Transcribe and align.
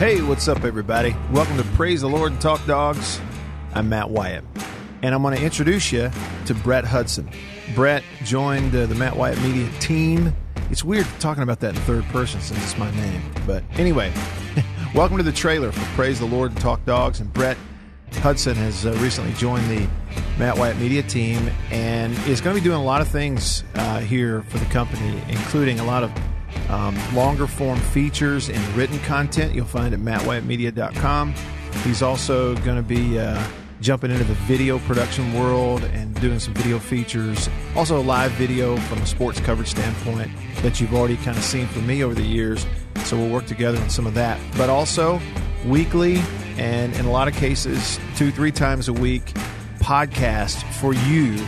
Hey, 0.00 0.22
what's 0.22 0.48
up, 0.48 0.64
everybody? 0.64 1.14
Welcome 1.30 1.58
to 1.58 1.62
Praise 1.76 2.00
the 2.00 2.08
Lord 2.08 2.32
and 2.32 2.40
Talk 2.40 2.64
Dogs. 2.64 3.20
I'm 3.74 3.90
Matt 3.90 4.08
Wyatt, 4.08 4.44
and 5.02 5.14
I'm 5.14 5.20
going 5.20 5.36
to 5.36 5.44
introduce 5.44 5.92
you 5.92 6.10
to 6.46 6.54
Brett 6.54 6.86
Hudson. 6.86 7.28
Brett 7.74 8.02
joined 8.24 8.74
uh, 8.74 8.86
the 8.86 8.94
Matt 8.94 9.14
Wyatt 9.14 9.38
Media 9.42 9.68
team. 9.78 10.34
It's 10.70 10.82
weird 10.82 11.06
talking 11.18 11.42
about 11.42 11.60
that 11.60 11.74
in 11.74 11.82
third 11.82 12.04
person 12.04 12.40
since 12.40 12.64
it's 12.64 12.78
my 12.78 12.90
name, 12.92 13.20
but 13.46 13.62
anyway, 13.74 14.10
welcome 14.94 15.18
to 15.18 15.22
the 15.22 15.30
trailer 15.30 15.70
for 15.70 15.84
Praise 15.94 16.18
the 16.18 16.24
Lord 16.24 16.52
and 16.52 16.60
Talk 16.62 16.82
Dogs. 16.86 17.20
And 17.20 17.30
Brett 17.30 17.58
Hudson 18.14 18.54
has 18.54 18.86
uh, 18.86 18.92
recently 19.02 19.34
joined 19.34 19.68
the 19.68 19.86
Matt 20.38 20.56
Wyatt 20.56 20.78
Media 20.78 21.02
team 21.02 21.50
and 21.70 22.14
is 22.26 22.40
going 22.40 22.56
to 22.56 22.62
be 22.62 22.64
doing 22.66 22.80
a 22.80 22.84
lot 22.84 23.02
of 23.02 23.08
things 23.08 23.64
uh, 23.74 24.00
here 24.00 24.40
for 24.44 24.56
the 24.56 24.64
company, 24.64 25.22
including 25.28 25.78
a 25.78 25.84
lot 25.84 26.02
of 26.02 26.10
um, 26.68 26.96
longer 27.14 27.46
form 27.46 27.78
features 27.78 28.48
and 28.48 28.58
written 28.76 28.98
content 29.00 29.54
you'll 29.54 29.66
find 29.66 29.94
at 29.94 30.00
mattwyattmedia.com. 30.00 31.34
He's 31.84 32.02
also 32.02 32.54
going 32.56 32.76
to 32.76 32.82
be 32.82 33.18
uh, 33.18 33.42
jumping 33.80 34.10
into 34.10 34.24
the 34.24 34.34
video 34.34 34.78
production 34.80 35.32
world 35.34 35.82
and 35.84 36.18
doing 36.20 36.38
some 36.38 36.54
video 36.54 36.78
features. 36.78 37.48
Also, 37.74 38.00
live 38.00 38.30
video 38.32 38.76
from 38.76 38.98
a 38.98 39.06
sports 39.06 39.40
coverage 39.40 39.70
standpoint 39.70 40.30
that 40.62 40.80
you've 40.80 40.94
already 40.94 41.16
kind 41.18 41.36
of 41.36 41.42
seen 41.42 41.66
from 41.68 41.86
me 41.86 42.04
over 42.04 42.14
the 42.14 42.22
years. 42.22 42.66
So 43.04 43.16
we'll 43.16 43.30
work 43.30 43.46
together 43.46 43.78
on 43.78 43.90
some 43.90 44.06
of 44.06 44.14
that. 44.14 44.38
But 44.56 44.68
also, 44.68 45.20
weekly 45.66 46.22
and 46.58 46.94
in 46.96 47.06
a 47.06 47.10
lot 47.10 47.28
of 47.28 47.34
cases, 47.34 47.98
two, 48.16 48.30
three 48.30 48.52
times 48.52 48.88
a 48.88 48.92
week 48.92 49.32
podcast 49.78 50.62
for 50.74 50.92
you 50.92 51.42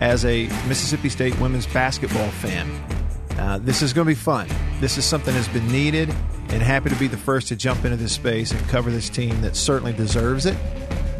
as 0.00 0.24
a 0.24 0.46
Mississippi 0.68 1.08
State 1.08 1.38
women's 1.40 1.66
basketball 1.66 2.30
fan. 2.30 2.93
Uh, 3.38 3.58
this 3.58 3.82
is 3.82 3.92
going 3.92 4.06
to 4.06 4.10
be 4.10 4.14
fun. 4.14 4.48
This 4.80 4.98
is 4.98 5.04
something 5.04 5.34
that's 5.34 5.48
been 5.48 5.68
needed, 5.68 6.08
and 6.48 6.62
happy 6.62 6.90
to 6.90 6.96
be 6.96 7.08
the 7.08 7.16
first 7.16 7.48
to 7.48 7.56
jump 7.56 7.84
into 7.84 7.96
this 7.96 8.12
space 8.12 8.52
and 8.52 8.60
cover 8.68 8.90
this 8.90 9.08
team 9.08 9.40
that 9.42 9.56
certainly 9.56 9.92
deserves 9.92 10.46
it 10.46 10.56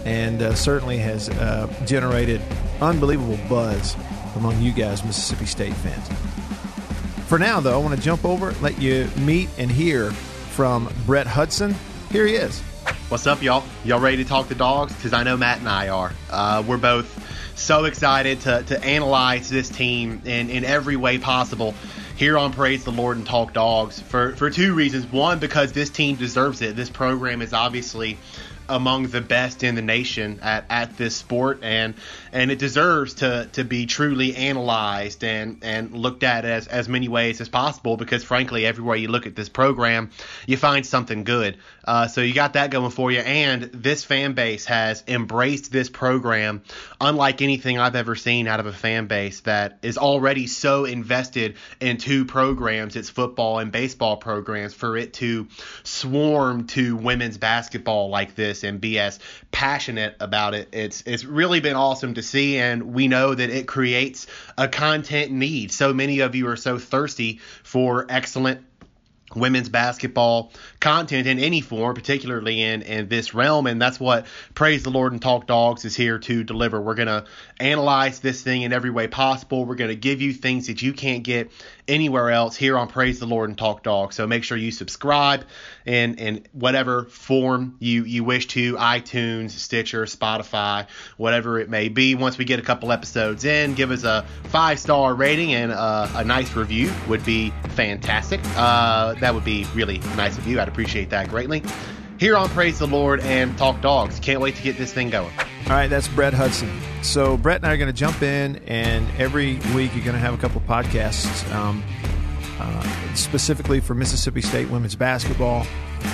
and 0.04 0.42
uh, 0.42 0.54
certainly 0.54 0.98
has 0.98 1.28
uh, 1.30 1.72
generated 1.86 2.40
unbelievable 2.80 3.38
buzz 3.48 3.96
among 4.36 4.60
you 4.60 4.72
guys, 4.72 5.04
Mississippi 5.04 5.46
State 5.46 5.74
fans. 5.74 6.08
For 7.28 7.38
now, 7.38 7.60
though, 7.60 7.80
I 7.80 7.82
want 7.82 7.96
to 7.96 8.00
jump 8.00 8.24
over, 8.24 8.52
let 8.60 8.80
you 8.80 9.08
meet 9.16 9.48
and 9.58 9.70
hear 9.70 10.10
from 10.10 10.92
Brett 11.06 11.26
Hudson. 11.26 11.74
Here 12.10 12.26
he 12.26 12.34
is. 12.34 12.60
What's 13.08 13.26
up, 13.26 13.42
y'all? 13.42 13.64
Y'all 13.84 14.00
ready 14.00 14.18
to 14.18 14.24
talk 14.24 14.48
the 14.48 14.54
dogs? 14.54 14.94
Because 14.94 15.12
I 15.12 15.22
know 15.22 15.36
Matt 15.36 15.58
and 15.58 15.68
I 15.68 15.88
are. 15.88 16.12
Uh, 16.30 16.62
we're 16.66 16.76
both 16.76 17.22
so 17.56 17.84
excited 17.84 18.40
to, 18.42 18.62
to 18.64 18.84
analyze 18.84 19.48
this 19.48 19.68
team 19.68 20.20
in, 20.24 20.50
in 20.50 20.64
every 20.64 20.96
way 20.96 21.18
possible 21.18 21.74
here 22.16 22.38
on 22.38 22.52
Praise 22.52 22.84
the 22.84 22.92
Lord 22.92 23.16
and 23.16 23.26
Talk 23.26 23.52
Dogs 23.52 24.00
for, 24.00 24.36
for 24.36 24.50
two 24.50 24.74
reasons. 24.74 25.06
One, 25.06 25.38
because 25.38 25.72
this 25.72 25.90
team 25.90 26.16
deserves 26.16 26.62
it. 26.62 26.76
This 26.76 26.90
program 26.90 27.42
is 27.42 27.52
obviously 27.52 28.18
among 28.68 29.08
the 29.08 29.20
best 29.20 29.62
in 29.62 29.74
the 29.74 29.82
nation 29.82 30.38
at, 30.42 30.64
at 30.70 30.96
this 30.96 31.14
sport 31.14 31.60
and 31.62 31.94
and 32.32 32.50
it 32.50 32.58
deserves 32.58 33.14
to 33.14 33.48
to 33.52 33.62
be 33.62 33.84
truly 33.84 34.34
analyzed 34.34 35.22
and 35.22 35.58
and 35.62 35.92
looked 35.92 36.22
at 36.22 36.44
as 36.44 36.66
as 36.66 36.88
many 36.88 37.08
ways 37.08 37.40
as 37.40 37.48
possible 37.48 37.96
because 37.96 38.24
frankly 38.24 38.64
everywhere 38.64 38.96
you 38.96 39.08
look 39.08 39.26
at 39.26 39.36
this 39.36 39.48
program 39.48 40.10
you 40.46 40.56
find 40.56 40.86
something 40.86 41.24
good. 41.24 41.58
Uh, 41.86 42.06
so 42.06 42.22
you 42.22 42.32
got 42.32 42.54
that 42.54 42.70
going 42.70 42.90
for 42.90 43.12
you 43.12 43.18
and 43.18 43.64
this 43.64 44.04
fan 44.04 44.32
base 44.32 44.64
has 44.64 45.04
embraced 45.06 45.70
this 45.70 45.90
program 45.90 46.62
unlike 47.00 47.42
anything 47.42 47.78
I've 47.78 47.96
ever 47.96 48.14
seen 48.14 48.48
out 48.48 48.60
of 48.60 48.66
a 48.66 48.72
fan 48.72 49.06
base 49.06 49.40
that 49.40 49.78
is 49.82 49.98
already 49.98 50.46
so 50.46 50.86
invested 50.86 51.56
in 51.80 51.98
two 51.98 52.24
programs 52.24 52.96
it's 52.96 53.10
football 53.10 53.58
and 53.58 53.70
baseball 53.70 54.16
programs 54.16 54.72
for 54.72 54.96
it 54.96 55.12
to 55.14 55.48
swarm 55.82 56.66
to 56.68 56.96
women's 56.96 57.36
basketball 57.36 58.08
like 58.08 58.34
this 58.34 58.53
this 58.54 58.64
and 58.64 58.80
be 58.80 58.98
as 58.98 59.18
passionate 59.50 60.16
about 60.20 60.54
it. 60.54 60.68
It's 60.72 61.02
it's 61.06 61.24
really 61.24 61.60
been 61.60 61.76
awesome 61.76 62.14
to 62.14 62.22
see, 62.22 62.58
and 62.58 62.94
we 62.94 63.08
know 63.08 63.34
that 63.34 63.50
it 63.50 63.66
creates 63.66 64.26
a 64.56 64.68
content 64.68 65.32
need. 65.32 65.72
So 65.72 65.92
many 65.92 66.20
of 66.20 66.34
you 66.34 66.48
are 66.48 66.56
so 66.56 66.78
thirsty 66.78 67.40
for 67.62 68.06
excellent 68.08 68.64
women's 69.34 69.68
basketball 69.68 70.52
content 70.80 71.26
in 71.26 71.38
any 71.38 71.60
form, 71.60 71.94
particularly 71.94 72.62
in, 72.62 72.82
in 72.82 73.08
this 73.08 73.34
realm. 73.34 73.66
And 73.66 73.80
that's 73.80 73.98
what 73.98 74.26
Praise 74.54 74.82
the 74.82 74.90
Lord 74.90 75.12
and 75.12 75.20
Talk 75.20 75.46
Dogs 75.46 75.84
is 75.84 75.96
here 75.96 76.18
to 76.20 76.44
deliver. 76.44 76.80
We're 76.80 76.94
going 76.94 77.08
to 77.08 77.24
analyze 77.58 78.20
this 78.20 78.42
thing 78.42 78.62
in 78.62 78.72
every 78.72 78.90
way 78.90 79.08
possible. 79.08 79.64
We're 79.64 79.74
going 79.74 79.90
to 79.90 79.96
give 79.96 80.20
you 80.20 80.32
things 80.32 80.66
that 80.68 80.82
you 80.82 80.92
can't 80.92 81.22
get 81.22 81.50
anywhere 81.88 82.30
else 82.30 82.56
here 82.56 82.78
on 82.78 82.88
Praise 82.88 83.18
the 83.18 83.26
Lord 83.26 83.50
and 83.50 83.58
Talk 83.58 83.82
Dogs. 83.82 84.16
So 84.16 84.26
make 84.26 84.44
sure 84.44 84.56
you 84.56 84.70
subscribe 84.70 85.44
in, 85.84 86.14
in 86.14 86.46
whatever 86.52 87.04
form 87.04 87.76
you, 87.78 88.04
you 88.04 88.24
wish 88.24 88.46
to 88.48 88.74
iTunes, 88.76 89.50
Stitcher, 89.50 90.04
Spotify, 90.04 90.86
whatever 91.16 91.58
it 91.58 91.68
may 91.68 91.88
be. 91.88 92.14
Once 92.14 92.38
we 92.38 92.44
get 92.44 92.58
a 92.58 92.62
couple 92.62 92.92
episodes 92.92 93.44
in, 93.44 93.74
give 93.74 93.90
us 93.90 94.04
a 94.04 94.24
five 94.44 94.78
star 94.78 95.14
rating 95.14 95.54
and 95.54 95.72
a, 95.72 96.10
a 96.16 96.24
nice 96.24 96.54
review 96.54 96.92
would 97.08 97.24
be 97.24 97.50
fantastic. 97.70 98.40
Uh, 98.56 99.13
that 99.20 99.34
would 99.34 99.44
be 99.44 99.66
really 99.74 99.98
nice 100.16 100.38
of 100.38 100.46
you. 100.46 100.60
I'd 100.60 100.68
appreciate 100.68 101.10
that 101.10 101.28
greatly. 101.28 101.62
Here 102.18 102.36
on 102.36 102.48
Praise 102.50 102.78
the 102.78 102.86
Lord 102.86 103.20
and 103.20 103.56
Talk 103.58 103.80
Dogs. 103.80 104.20
Can't 104.20 104.40
wait 104.40 104.54
to 104.56 104.62
get 104.62 104.78
this 104.78 104.92
thing 104.92 105.10
going. 105.10 105.32
All 105.38 105.72
right, 105.72 105.88
that's 105.88 106.08
Brett 106.08 106.32
Hudson. 106.32 106.70
So 107.02 107.36
Brett 107.36 107.56
and 107.56 107.66
I 107.66 107.72
are 107.72 107.76
going 107.76 107.92
to 107.92 107.98
jump 107.98 108.22
in, 108.22 108.56
and 108.66 109.06
every 109.18 109.54
week 109.74 109.94
you're 109.94 110.04
going 110.04 110.14
to 110.14 110.20
have 110.20 110.34
a 110.34 110.38
couple 110.38 110.60
podcasts 110.60 111.50
um, 111.52 111.82
uh, 112.60 113.14
specifically 113.14 113.80
for 113.80 113.94
Mississippi 113.94 114.42
State 114.42 114.70
women's 114.70 114.94
basketball. 114.94 115.66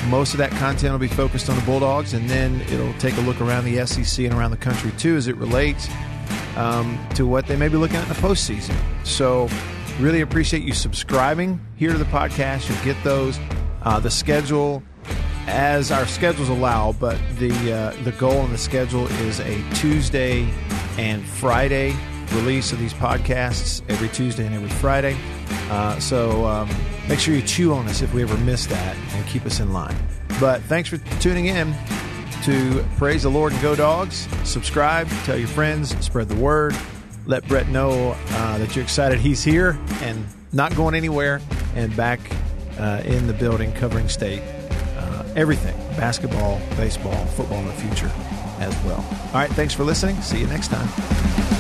Most 0.09 0.33
of 0.33 0.39
that 0.39 0.51
content 0.53 0.93
will 0.93 0.99
be 0.99 1.09
focused 1.09 1.51
on 1.51 1.57
the 1.57 1.63
Bulldogs, 1.63 2.15
and 2.15 2.31
then 2.31 2.61
it'll 2.73 2.95
take 2.95 3.17
a 3.17 3.21
look 3.21 3.41
around 3.41 3.65
the 3.65 3.85
SEC 3.87 4.25
and 4.25 4.35
around 4.35 4.53
the 4.53 4.57
country 4.57 4.93
too, 4.93 5.17
as 5.17 5.29
it 5.29 5.37
relates 5.37 5.89
um, 6.57 6.99
to 7.15 7.27
what 7.27 7.47
they 7.47 7.57
may 7.57 7.69
be 7.69 7.77
looking 7.77 7.97
at 7.97 8.03
in 8.03 8.09
the 8.09 8.15
postseason. 8.15 8.75
So 9.05 9.49
Really 9.99 10.21
appreciate 10.21 10.63
you 10.63 10.73
subscribing 10.73 11.61
here 11.77 11.93
to 11.93 11.99
the 11.99 12.05
podcast. 12.05 12.69
You'll 12.69 12.85
get 12.85 13.03
those. 13.05 13.39
Uh, 13.83 13.99
the 13.99 14.11
schedule, 14.11 14.83
as 15.47 15.91
our 15.91 16.07
schedules 16.07 16.49
allow, 16.49 16.93
but 16.93 17.19
the 17.39 17.73
uh, 17.73 18.05
the 18.05 18.13
goal 18.13 18.43
and 18.43 18.53
the 18.53 18.59
schedule 18.59 19.07
is 19.23 19.41
a 19.41 19.63
Tuesday 19.75 20.49
and 20.99 21.25
Friday 21.25 21.95
release 22.33 22.73
of 22.73 22.79
these 22.79 22.95
podcasts 22.95 23.83
every 23.89 24.09
Tuesday 24.09 24.47
and 24.47 24.55
every 24.55 24.69
Friday. 24.69 25.17
Uh, 25.71 25.99
so 25.99 26.45
um, 26.47 26.69
make 27.09 27.19
sure 27.19 27.35
you 27.35 27.43
chew 27.43 27.73
on 27.73 27.89
us 27.89 28.03
if 28.03 28.13
we 28.15 28.23
ever 28.23 28.37
miss 28.39 28.67
that 28.67 28.97
and 28.97 29.27
keep 29.27 29.45
us 29.47 29.61
in 29.61 29.73
line. 29.73 29.97
But 30.39 30.63
thanks 30.63 30.89
for 30.89 30.99
tuning 31.21 31.47
in 31.47 31.75
to 32.45 32.85
Praise 32.97 33.25
the 33.25 33.31
Lord 33.31 33.53
and 33.53 33.61
Go 33.61 33.75
Dogs. 33.75 34.29
Subscribe, 34.45 35.09
tell 35.25 35.37
your 35.37 35.49
friends, 35.49 35.97
spread 36.05 36.29
the 36.29 36.37
word 36.37 36.75
let 37.27 37.47
Brett 37.49 37.69
know 37.69 38.17
uh, 38.31 38.59
that 38.59 38.75
you're 38.75 38.85
excited 38.85 39.19
he's 39.19 39.43
here 39.43 39.79
and 40.03 40.25
not 40.53 40.75
going 40.75 40.95
anywhere 40.95 41.41
and 41.75 41.95
back 41.97 42.21
uh, 42.79 43.03
in 43.05 43.27
the 43.27 43.35
building 43.35 43.73
covering 43.73 44.09
state. 44.09 44.43
Uh, 44.97 45.25
everything 45.37 45.77
basketball, 45.97 46.61
baseball, 46.77 47.25
football 47.27 47.59
in 47.59 47.67
the 47.67 47.73
future 47.73 48.11
as 48.59 48.75
well. 48.85 49.05
All 49.27 49.35
right, 49.35 49.51
thanks 49.51 49.75
for 49.75 49.85
listening. 49.85 50.21
See 50.23 50.41
you 50.41 50.47
next 50.47 50.69
time. 50.69 51.60